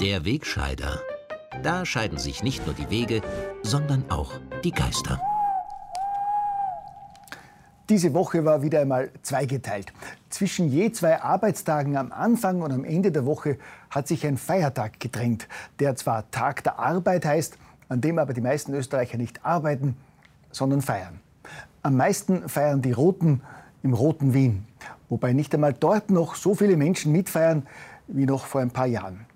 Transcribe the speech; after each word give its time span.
Der 0.00 0.24
Wegscheider. 0.24 1.00
Da 1.64 1.84
scheiden 1.84 2.18
sich 2.18 2.44
nicht 2.44 2.64
nur 2.66 2.74
die 2.74 2.88
Wege, 2.88 3.20
sondern 3.62 4.04
auch 4.10 4.32
die 4.62 4.70
Geister. 4.70 5.20
Diese 7.88 8.14
Woche 8.14 8.44
war 8.44 8.62
wieder 8.62 8.80
einmal 8.80 9.10
zweigeteilt. 9.22 9.92
Zwischen 10.30 10.68
je 10.68 10.92
zwei 10.92 11.20
Arbeitstagen 11.20 11.96
am 11.96 12.12
Anfang 12.12 12.62
und 12.62 12.72
am 12.72 12.84
Ende 12.84 13.10
der 13.10 13.26
Woche 13.26 13.58
hat 13.90 14.06
sich 14.06 14.24
ein 14.24 14.36
Feiertag 14.36 15.00
gedrängt, 15.00 15.48
der 15.80 15.96
zwar 15.96 16.30
Tag 16.30 16.62
der 16.62 16.78
Arbeit 16.78 17.24
heißt, 17.24 17.58
an 17.92 18.00
dem 18.00 18.18
aber 18.18 18.32
die 18.32 18.40
meisten 18.40 18.72
Österreicher 18.72 19.18
nicht 19.18 19.44
arbeiten, 19.44 19.96
sondern 20.50 20.80
feiern. 20.80 21.20
Am 21.82 21.96
meisten 21.96 22.48
feiern 22.48 22.80
die 22.80 22.92
Roten 22.92 23.42
im 23.82 23.92
roten 23.92 24.32
Wien, 24.32 24.64
wobei 25.08 25.32
nicht 25.32 25.54
einmal 25.54 25.74
dort 25.74 26.10
noch 26.10 26.34
so 26.34 26.54
viele 26.54 26.76
Menschen 26.76 27.12
mitfeiern 27.12 27.66
wie 28.08 28.24
noch 28.24 28.46
vor 28.46 28.62
ein 28.62 28.70
paar 28.70 28.86
Jahren. 28.86 29.26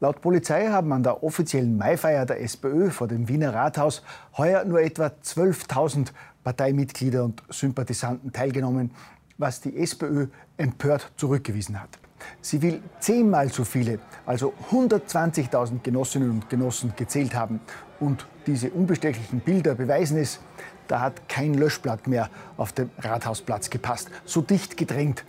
Laut 0.00 0.20
Polizei 0.20 0.68
haben 0.68 0.92
an 0.92 1.02
der 1.02 1.22
offiziellen 1.22 1.76
Maifeier 1.76 2.26
der 2.26 2.40
SPÖ 2.42 2.90
vor 2.90 3.08
dem 3.08 3.28
Wiener 3.28 3.52
Rathaus 3.54 4.02
heuer 4.36 4.64
nur 4.64 4.80
etwa 4.80 5.06
12.000 5.06 6.08
Parteimitglieder 6.44 7.24
und 7.24 7.42
Sympathisanten 7.50 8.32
teilgenommen, 8.32 8.92
was 9.36 9.60
die 9.60 9.76
SPÖ 9.76 10.28
empört 10.56 11.12
zurückgewiesen 11.16 11.80
hat. 11.80 11.98
Sie 12.40 12.62
will 12.62 12.82
zehnmal 13.00 13.50
so 13.50 13.64
viele, 13.64 13.98
also 14.24 14.52
120.000 14.70 15.82
Genossinnen 15.82 16.30
und 16.30 16.48
Genossen 16.48 16.92
gezählt 16.96 17.34
haben. 17.34 17.60
Und 18.00 18.26
diese 18.46 18.70
unbestechlichen 18.70 19.40
Bilder 19.40 19.74
beweisen 19.74 20.18
es, 20.18 20.40
da 20.88 21.00
hat 21.00 21.28
kein 21.28 21.54
Löschblatt 21.54 22.06
mehr 22.06 22.30
auf 22.56 22.72
dem 22.72 22.90
Rathausplatz 22.98 23.70
gepasst. 23.70 24.10
So 24.24 24.40
dicht 24.40 24.76
gedrängt 24.76 25.24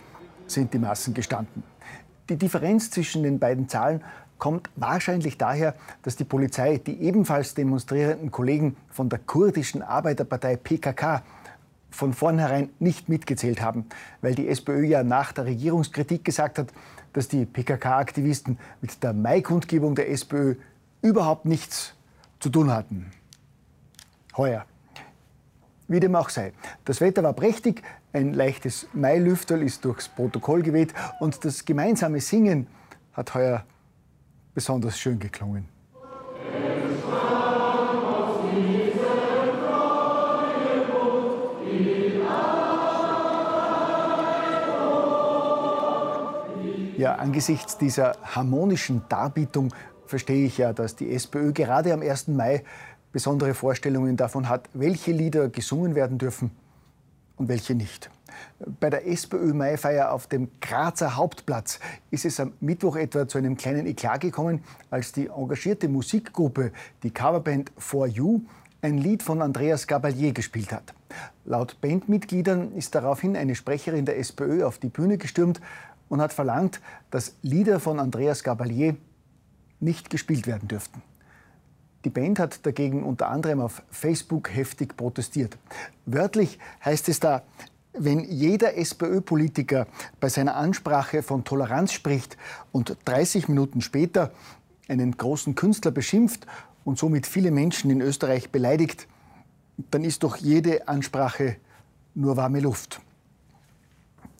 sind 0.46 0.72
die 0.74 0.78
Massen 0.78 1.14
gestanden. 1.14 1.62
Die 2.28 2.36
Differenz 2.36 2.90
zwischen 2.90 3.22
den 3.22 3.38
beiden 3.38 3.68
Zahlen 3.68 4.02
kommt 4.38 4.70
wahrscheinlich 4.76 5.36
daher, 5.36 5.74
dass 6.02 6.16
die 6.16 6.24
Polizei 6.24 6.78
die 6.78 7.00
ebenfalls 7.02 7.54
demonstrierenden 7.54 8.30
Kollegen 8.30 8.76
von 8.90 9.08
der 9.08 9.18
kurdischen 9.18 9.82
Arbeiterpartei 9.82 10.56
PKK 10.56 11.22
von 11.90 12.12
vornherein 12.12 12.70
nicht 12.78 13.08
mitgezählt 13.08 13.60
haben, 13.60 13.86
weil 14.20 14.34
die 14.34 14.48
SPÖ 14.48 14.84
ja 14.84 15.02
nach 15.02 15.32
der 15.32 15.46
Regierungskritik 15.46 16.24
gesagt 16.24 16.58
hat, 16.58 16.72
dass 17.12 17.28
die 17.28 17.46
PKK-Aktivisten 17.46 18.58
mit 18.80 19.02
der 19.02 19.12
Mai-Kundgebung 19.12 19.94
der 19.94 20.10
SPÖ 20.10 20.56
überhaupt 21.02 21.46
nichts 21.46 21.94
zu 22.40 22.50
tun 22.50 22.70
hatten. 22.70 23.10
Heuer. 24.36 24.66
Wie 25.88 26.00
dem 26.00 26.14
auch 26.14 26.28
sei. 26.28 26.52
Das 26.84 27.00
Wetter 27.00 27.22
war 27.22 27.32
prächtig, 27.32 27.82
ein 28.12 28.34
leichtes 28.34 28.86
Mailüfterl 28.92 29.62
ist 29.62 29.84
durchs 29.84 30.08
Protokoll 30.08 30.62
geweht 30.62 30.94
und 31.20 31.44
das 31.44 31.64
gemeinsame 31.64 32.20
Singen 32.20 32.66
hat 33.12 33.34
heuer 33.34 33.64
besonders 34.54 34.98
schön 34.98 35.18
geklungen. 35.18 35.77
Ja, 46.98 47.14
angesichts 47.14 47.78
dieser 47.78 48.16
harmonischen 48.24 49.02
Darbietung 49.08 49.72
verstehe 50.06 50.46
ich 50.46 50.58
ja, 50.58 50.72
dass 50.72 50.96
die 50.96 51.14
SPÖ 51.14 51.52
gerade 51.52 51.92
am 51.92 52.02
1. 52.02 52.26
Mai 52.26 52.64
besondere 53.12 53.54
Vorstellungen 53.54 54.16
davon 54.16 54.48
hat, 54.48 54.68
welche 54.74 55.12
Lieder 55.12 55.48
gesungen 55.48 55.94
werden 55.94 56.18
dürfen 56.18 56.50
und 57.36 57.46
welche 57.46 57.76
nicht. 57.76 58.10
Bei 58.80 58.90
der 58.90 59.06
SPÖ-Maifeier 59.06 60.10
auf 60.10 60.26
dem 60.26 60.50
Grazer 60.60 61.14
Hauptplatz 61.14 61.78
ist 62.10 62.24
es 62.24 62.40
am 62.40 62.54
Mittwoch 62.58 62.96
etwa 62.96 63.28
zu 63.28 63.38
einem 63.38 63.56
kleinen 63.56 63.86
Eklat 63.86 64.22
gekommen, 64.22 64.64
als 64.90 65.12
die 65.12 65.28
engagierte 65.28 65.88
Musikgruppe, 65.88 66.72
die 67.04 67.12
Coverband 67.12 67.70
For 67.78 68.08
You, 68.08 68.40
ein 68.82 68.98
Lied 68.98 69.22
von 69.22 69.40
Andreas 69.40 69.86
Gabalier 69.86 70.32
gespielt 70.32 70.72
hat. 70.72 70.94
Laut 71.44 71.80
Bandmitgliedern 71.80 72.72
ist 72.72 72.96
daraufhin 72.96 73.36
eine 73.36 73.54
Sprecherin 73.54 74.04
der 74.04 74.18
SPÖ 74.18 74.64
auf 74.64 74.78
die 74.78 74.88
Bühne 74.88 75.16
gestürmt 75.16 75.60
und 76.08 76.20
hat 76.20 76.32
verlangt, 76.32 76.80
dass 77.10 77.36
Lieder 77.42 77.80
von 77.80 77.98
Andreas 78.00 78.42
Gabalier 78.42 78.96
nicht 79.80 80.10
gespielt 80.10 80.46
werden 80.46 80.68
dürften. 80.68 81.02
Die 82.04 82.10
Band 82.10 82.38
hat 82.38 82.64
dagegen 82.64 83.02
unter 83.02 83.28
anderem 83.28 83.60
auf 83.60 83.82
Facebook 83.90 84.54
heftig 84.54 84.96
protestiert. 84.96 85.58
Wörtlich 86.06 86.58
heißt 86.84 87.08
es 87.08 87.20
da, 87.20 87.42
wenn 87.92 88.20
jeder 88.20 88.76
SPÖ-Politiker 88.76 89.86
bei 90.20 90.28
seiner 90.28 90.56
Ansprache 90.56 91.22
von 91.22 91.44
Toleranz 91.44 91.92
spricht 91.92 92.36
und 92.70 92.96
30 93.06 93.48
Minuten 93.48 93.80
später 93.80 94.32
einen 94.88 95.16
großen 95.16 95.54
Künstler 95.54 95.90
beschimpft 95.90 96.46
und 96.84 96.98
somit 96.98 97.26
viele 97.26 97.50
Menschen 97.50 97.90
in 97.90 98.00
Österreich 98.00 98.50
beleidigt, 98.50 99.08
dann 99.90 100.04
ist 100.04 100.22
doch 100.22 100.36
jede 100.36 100.86
Ansprache 100.88 101.56
nur 102.14 102.36
warme 102.36 102.60
Luft. 102.60 103.00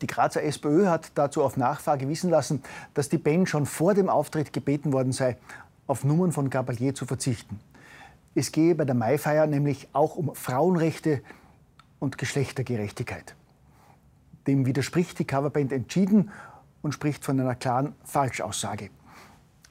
Die 0.00 0.06
Grazer 0.06 0.42
SPÖ 0.42 0.86
hat 0.86 1.12
dazu 1.14 1.42
auf 1.42 1.56
Nachfrage 1.56 2.08
wissen 2.08 2.30
lassen, 2.30 2.62
dass 2.94 3.08
die 3.08 3.18
Band 3.18 3.48
schon 3.48 3.66
vor 3.66 3.94
dem 3.94 4.08
Auftritt 4.08 4.52
gebeten 4.52 4.92
worden 4.92 5.12
sei, 5.12 5.36
auf 5.86 6.04
Nummern 6.04 6.32
von 6.32 6.50
Gabalier 6.50 6.94
zu 6.94 7.06
verzichten. 7.06 7.60
Es 8.34 8.52
gehe 8.52 8.74
bei 8.74 8.84
der 8.84 8.94
Maifeier 8.94 9.46
nämlich 9.46 9.88
auch 9.92 10.16
um 10.16 10.34
Frauenrechte 10.34 11.22
und 11.98 12.18
Geschlechtergerechtigkeit. 12.18 13.34
Dem 14.46 14.66
widerspricht 14.66 15.18
die 15.18 15.24
Coverband 15.24 15.72
entschieden 15.72 16.30
und 16.82 16.92
spricht 16.92 17.24
von 17.24 17.40
einer 17.40 17.54
klaren 17.54 17.94
Falschaussage. 18.04 18.90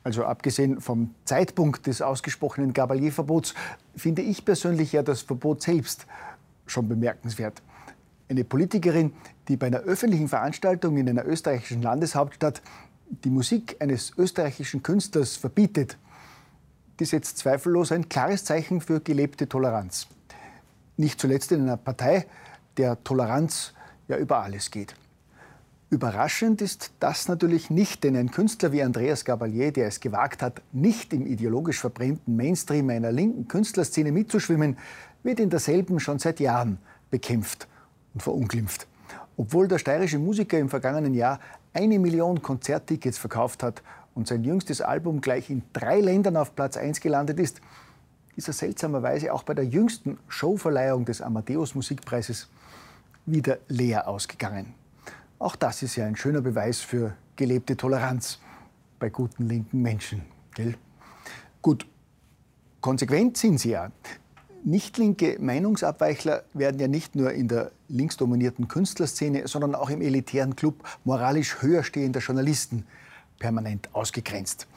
Also 0.03 0.25
abgesehen 0.25 0.81
vom 0.81 1.13
Zeitpunkt 1.25 1.87
des 1.87 2.01
ausgesprochenen 2.01 2.73
Gabalier-Verbots 2.73 3.53
finde 3.95 4.21
ich 4.21 4.45
persönlich 4.45 4.93
ja 4.93 5.03
das 5.03 5.21
Verbot 5.21 5.61
selbst 5.61 6.05
schon 6.65 6.87
bemerkenswert. 6.87 7.61
Eine 8.29 8.43
Politikerin, 8.43 9.13
die 9.47 9.55
bei 9.55 9.67
einer 9.67 9.79
öffentlichen 9.79 10.27
Veranstaltung 10.27 10.97
in 10.97 11.07
einer 11.07 11.25
österreichischen 11.25 11.81
Landeshauptstadt 11.81 12.61
die 13.09 13.29
Musik 13.29 13.77
eines 13.79 14.11
österreichischen 14.17 14.83
Künstlers 14.83 15.37
verbietet, 15.37 15.97
die 16.99 17.05
setzt 17.05 17.37
zweifellos 17.37 17.93
ein 17.93 18.09
klares 18.09 18.43
Zeichen 18.43 18.81
für 18.81 18.99
gelebte 18.99 19.47
Toleranz. 19.47 20.07
Nicht 20.97 21.21
zuletzt 21.21 21.53
in 21.53 21.61
einer 21.61 21.77
Partei, 21.77 22.25
der 22.75 23.01
Toleranz 23.03 23.73
ja 24.09 24.17
über 24.17 24.39
alles 24.43 24.71
geht. 24.71 24.95
Überraschend 25.89 26.61
ist 26.61 26.91
das 26.99 27.29
natürlich 27.29 27.69
nicht, 27.69 28.03
denn 28.03 28.17
ein 28.17 28.31
Künstler 28.31 28.73
wie 28.73 28.83
Andreas 28.83 29.23
Gabalier, 29.23 29.71
der 29.71 29.87
es 29.87 30.01
gewagt 30.01 30.41
hat, 30.41 30.61
nicht 30.73 31.13
im 31.13 31.25
ideologisch 31.25 31.79
verbrennten 31.79 32.35
Mainstream 32.35 32.89
einer 32.89 33.13
linken 33.13 33.47
Künstlerszene 33.47 34.11
mitzuschwimmen, 34.11 34.77
wird 35.23 35.39
in 35.39 35.49
derselben 35.49 36.01
schon 36.01 36.19
seit 36.19 36.41
Jahren 36.41 36.79
bekämpft 37.09 37.69
und 38.17 38.23
verunglimpft. 38.23 38.87
Obwohl 39.37 39.67
der 39.67 39.77
steirische 39.77 40.17
Musiker 40.17 40.57
im 40.57 40.69
vergangenen 40.69 41.13
Jahr 41.13 41.39
eine 41.71 41.99
Million 41.99 42.41
Konzerttickets 42.41 43.19
verkauft 43.19 43.61
hat 43.61 43.83
und 44.15 44.27
sein 44.27 44.43
jüngstes 44.43 44.81
Album 44.81 45.21
gleich 45.21 45.51
in 45.51 45.61
drei 45.71 46.01
Ländern 46.01 46.35
auf 46.35 46.55
Platz 46.55 46.77
1 46.77 46.99
gelandet 46.99 47.39
ist, 47.39 47.61
ist 48.35 48.47
er 48.47 48.55
seltsamerweise 48.55 49.31
auch 49.31 49.43
bei 49.43 49.53
der 49.53 49.65
jüngsten 49.65 50.17
Showverleihung 50.27 51.05
des 51.05 51.21
Amadeus 51.21 51.75
Musikpreises 51.75 52.49
wieder 53.27 53.59
leer 53.67 54.07
ausgegangen. 54.07 54.73
Auch 55.37 55.55
das 55.55 55.83
ist 55.83 55.95
ja 55.95 56.07
ein 56.07 56.15
schöner 56.15 56.41
Beweis 56.41 56.79
für 56.79 57.13
gelebte 57.35 57.77
Toleranz 57.77 58.39
bei 58.97 59.09
guten 59.11 59.47
linken 59.47 59.83
Menschen. 59.83 60.23
Gell? 60.55 60.73
Gut, 61.61 61.85
konsequent 62.81 63.37
sind 63.37 63.59
sie 63.59 63.71
ja. 63.71 63.91
Nicht-linke 64.67 65.37
Meinungsabweichler 65.39 66.43
werden 66.53 66.77
ja 66.77 66.89
nicht 66.89 67.15
nur 67.15 67.31
in 67.31 67.47
der 67.47 67.71
linksdominierten 67.87 68.67
Künstlerszene, 68.67 69.47
sondern 69.47 69.75
auch 69.75 69.89
im 69.89 70.01
elitären 70.01 70.57
Club 70.57 70.83
moralisch 71.05 71.61
höher 71.61 71.85
stehender 71.85 72.19
Journalisten 72.19 72.85
permanent 73.39 73.87
ausgegrenzt. 73.95 74.67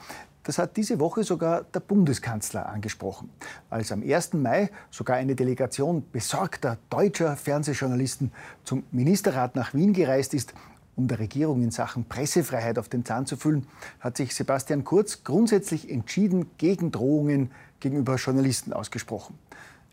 Das 0.43 0.59
hat 0.59 0.77
diese 0.77 1.01
Woche 1.01 1.25
sogar 1.25 1.65
der 1.65 1.81
Bundeskanzler 1.81 2.69
angesprochen, 2.69 3.31
als 3.69 3.91
am 3.91 4.01
1. 4.01 4.31
Mai 4.35 4.69
sogar 4.91 5.17
eine 5.17 5.35
Delegation 5.35 6.05
besorgter 6.09 6.77
deutscher 6.89 7.35
Fernsehjournalisten 7.35 8.31
zum 8.63 8.83
Ministerrat 8.93 9.57
nach 9.57 9.73
Wien 9.73 9.91
gereist 9.91 10.33
ist, 10.33 10.53
um 10.95 11.09
der 11.09 11.19
Regierung 11.19 11.63
in 11.63 11.71
Sachen 11.71 12.05
Pressefreiheit 12.05 12.79
auf 12.79 12.87
den 12.87 13.03
Zahn 13.03 13.25
zu 13.25 13.35
füllen, 13.35 13.67
hat 13.99 14.15
sich 14.15 14.33
Sebastian 14.33 14.85
Kurz 14.85 15.25
grundsätzlich 15.25 15.91
entschieden 15.91 16.49
gegen 16.57 16.93
Drohungen 16.93 17.51
gegenüber 17.81 18.15
Journalisten 18.15 18.71
ausgesprochen. 18.71 19.37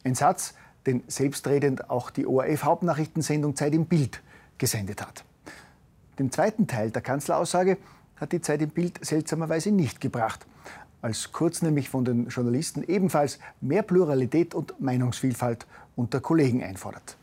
Ein 0.04 0.14
Satz, 0.14 0.54
den 0.86 1.02
selbstredend 1.06 1.90
auch 1.90 2.10
die 2.10 2.26
ORF-Hauptnachrichtensendung 2.26 3.56
Zeit 3.56 3.74
im 3.74 3.86
Bild 3.86 4.22
gesendet 4.58 5.02
hat. 5.02 5.24
Den 6.18 6.32
zweiten 6.32 6.66
Teil 6.66 6.90
der 6.90 7.02
Kanzleraussage 7.02 7.78
hat 8.16 8.32
die 8.32 8.40
Zeit 8.40 8.62
im 8.62 8.70
Bild 8.70 9.04
seltsamerweise 9.04 9.70
nicht 9.70 10.00
gebracht. 10.00 10.46
als 11.00 11.30
kurz 11.30 11.62
nämlich 11.62 11.88
von 11.88 12.04
den 12.04 12.26
Journalisten 12.26 12.82
ebenfalls 12.82 13.38
mehr 13.60 13.82
Pluralität 13.82 14.52
und 14.52 14.80
Meinungsvielfalt 14.80 15.64
unter 15.94 16.20
Kollegen 16.20 16.64
einfordert. 16.64 17.16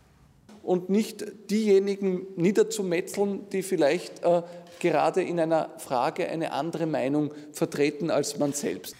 Und 0.63 0.89
nicht 0.89 1.51
diejenigen 1.51 2.25
niederzumetzeln, 2.38 3.50
die 3.50 3.63
vielleicht 3.63 4.24
äh, 4.24 4.44
gerade 4.80 5.21
in 5.21 5.42
einer 5.42 5.71
Frage 5.78 6.30
eine 6.30 6.54
andere 6.54 6.86
Meinung 6.86 7.31
vertreten 7.51 8.10
als 8.10 8.39
man 8.39 8.54
selbst. 8.54 8.95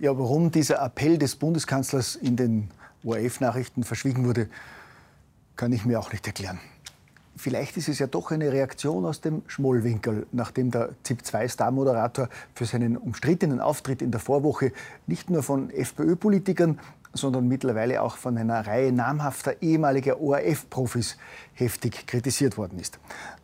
Ja, 0.00 0.18
warum 0.18 0.50
dieser 0.50 0.84
Appell 0.84 1.16
des 1.16 1.36
Bundeskanzlers 1.36 2.16
in 2.16 2.34
den 2.34 2.68
ORF-Nachrichten 3.04 3.84
verschwiegen 3.84 4.24
wurde, 4.24 4.48
kann 5.56 5.72
ich 5.72 5.84
mir 5.84 5.98
auch 5.98 6.12
nicht 6.12 6.26
erklären. 6.26 6.58
Vielleicht 7.36 7.78
ist 7.78 7.88
es 7.88 7.98
ja 7.98 8.06
doch 8.06 8.30
eine 8.32 8.52
Reaktion 8.52 9.06
aus 9.06 9.22
dem 9.22 9.42
Schmollwinkel, 9.46 10.26
nachdem 10.30 10.70
der 10.70 10.90
ZIP-2-Star-Moderator 11.04 12.28
für 12.54 12.66
seinen 12.66 12.98
umstrittenen 12.98 13.60
Auftritt 13.60 14.02
in 14.02 14.10
der 14.10 14.20
Vorwoche 14.20 14.72
nicht 15.06 15.30
nur 15.30 15.42
von 15.42 15.70
FPÖ-Politikern, 15.70 16.78
sondern 17.12 17.48
mittlerweile 17.48 18.02
auch 18.02 18.16
von 18.16 18.38
einer 18.38 18.66
Reihe 18.66 18.92
namhafter 18.92 19.62
ehemaliger 19.62 20.20
ORF-Profis 20.20 21.16
heftig 21.54 22.06
kritisiert 22.06 22.56
worden 22.56 22.78
ist. 22.78 22.98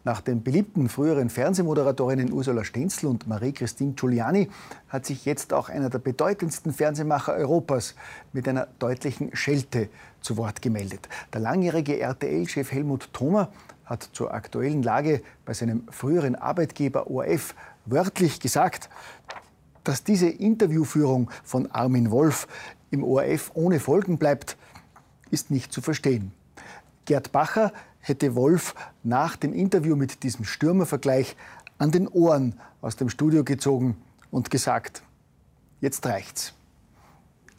Nach 0.04 0.20
den 0.20 0.42
beliebten 0.42 0.88
früheren 0.88 1.30
Fernsehmoderatorinnen 1.30 2.32
Ursula 2.32 2.64
Stenzel 2.64 3.08
und 3.08 3.26
Marie-Christine 3.26 3.94
Giuliani 3.94 4.48
hat 4.88 5.04
sich 5.06 5.24
jetzt 5.24 5.52
auch 5.52 5.68
einer 5.68 5.90
der 5.90 5.98
bedeutendsten 5.98 6.72
Fernsehmacher 6.72 7.34
Europas 7.34 7.94
mit 8.32 8.48
einer 8.48 8.68
deutlichen 8.78 9.34
Schelte 9.34 9.88
zu 10.20 10.36
Wort 10.36 10.62
gemeldet. 10.62 11.08
Der 11.32 11.40
langjährige 11.40 11.98
RTL-Chef 11.98 12.70
Helmut 12.70 13.12
Thoma 13.12 13.48
hat 13.84 14.08
zur 14.12 14.32
aktuellen 14.32 14.82
Lage 14.82 15.22
bei 15.44 15.54
seinem 15.54 15.86
früheren 15.90 16.34
Arbeitgeber 16.36 17.10
ORF 17.10 17.54
wörtlich 17.84 18.40
gesagt, 18.40 18.90
dass 19.86 20.02
diese 20.02 20.28
Interviewführung 20.28 21.30
von 21.44 21.70
Armin 21.70 22.10
Wolf 22.10 22.48
im 22.96 23.04
ORF 23.04 23.50
ohne 23.54 23.80
Folgen 23.80 24.18
bleibt, 24.18 24.56
ist 25.30 25.50
nicht 25.50 25.72
zu 25.72 25.80
verstehen. 25.80 26.32
Gerd 27.04 27.32
Bacher 27.32 27.72
hätte 28.00 28.34
Wolf 28.34 28.74
nach 29.02 29.36
dem 29.36 29.52
Interview 29.52 29.96
mit 29.96 30.22
diesem 30.22 30.44
Stürmervergleich 30.44 31.36
an 31.78 31.90
den 31.90 32.08
Ohren 32.08 32.54
aus 32.80 32.96
dem 32.96 33.08
Studio 33.10 33.44
gezogen 33.44 33.96
und 34.30 34.50
gesagt, 34.50 35.02
jetzt 35.80 36.06
reicht's. 36.06 36.54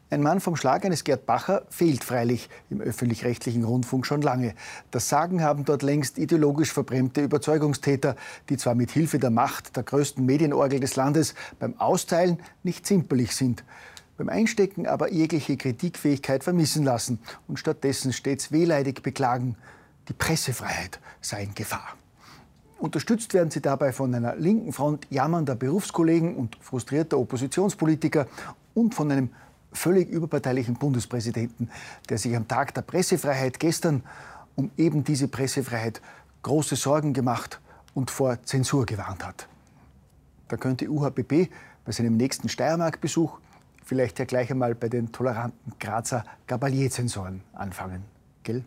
Ein 0.09 0.21
Mann 0.21 0.39
vom 0.39 0.55
Schlag 0.55 0.85
eines 0.85 1.03
Gerd 1.03 1.25
Bacher 1.25 1.65
fehlt 1.69 2.01
freilich 2.01 2.49
im 2.69 2.79
öffentlich-rechtlichen 2.79 3.65
Rundfunk 3.65 4.05
schon 4.05 4.21
lange. 4.21 4.55
Das 4.89 5.09
Sagen 5.09 5.43
haben 5.43 5.65
dort 5.65 5.83
längst 5.83 6.17
ideologisch 6.17 6.71
verbrämte 6.71 7.21
Überzeugungstäter, 7.21 8.15
die 8.47 8.55
zwar 8.55 8.73
mit 8.73 8.89
Hilfe 8.91 9.19
der 9.19 9.31
Macht 9.31 9.75
der 9.75 9.83
größten 9.83 10.25
Medienorgel 10.25 10.79
des 10.79 10.95
Landes 10.95 11.35
beim 11.59 11.77
Austeilen 11.77 12.39
nicht 12.63 12.85
zimperlich 12.85 13.35
sind, 13.35 13.65
beim 14.17 14.29
Einstecken 14.29 14.87
aber 14.87 15.11
jegliche 15.11 15.57
Kritikfähigkeit 15.57 16.43
vermissen 16.43 16.83
lassen 16.83 17.19
und 17.47 17.59
stattdessen 17.59 18.13
stets 18.13 18.51
wehleidig 18.51 19.03
beklagen, 19.03 19.55
die 20.09 20.13
Pressefreiheit 20.13 20.99
sei 21.21 21.43
in 21.43 21.53
Gefahr. 21.53 21.95
Unterstützt 22.79 23.33
werden 23.33 23.49
sie 23.49 23.61
dabei 23.61 23.91
von 23.91 24.13
einer 24.13 24.35
linken 24.35 24.71
Front 24.71 25.07
jammernder 25.09 25.55
Berufskollegen 25.55 26.35
und 26.35 26.57
frustrierter 26.61 27.17
Oppositionspolitiker 27.17 28.27
und 28.73 28.93
von 28.93 29.11
einem 29.11 29.29
völlig 29.71 30.09
überparteilichen 30.09 30.75
Bundespräsidenten, 30.75 31.69
der 32.09 32.17
sich 32.17 32.35
am 32.35 32.47
Tag 32.47 32.73
der 32.73 32.81
Pressefreiheit 32.81 33.59
gestern 33.59 34.03
um 34.55 34.71
eben 34.77 35.03
diese 35.03 35.27
Pressefreiheit 35.27 36.01
große 36.41 36.75
Sorgen 36.75 37.13
gemacht 37.13 37.59
und 37.93 38.11
vor 38.11 38.41
Zensur 38.43 38.85
gewarnt 38.85 39.25
hat. 39.25 39.47
Da 40.47 40.57
könnte 40.57 40.89
UHPP 40.89 41.49
bei 41.85 41.91
seinem 41.91 42.17
nächsten 42.17 42.49
Steiermark-Besuch 42.49 43.39
vielleicht 43.87 44.19
ja 44.19 44.25
gleich 44.25 44.51
einmal 44.51 44.75
bei 44.75 44.89
den 44.89 45.11
toleranten 45.11 45.73
Grazer 45.79 46.25
Gabalier-Zensoren 46.47 47.41
anfangen. 47.53 48.03
Gell? 48.43 48.63